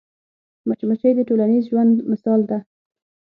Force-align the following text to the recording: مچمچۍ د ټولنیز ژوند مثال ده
مچمچۍ 0.67 1.11
د 1.15 1.21
ټولنیز 1.29 1.63
ژوند 1.71 1.93
مثال 2.11 2.41
ده 2.49 2.59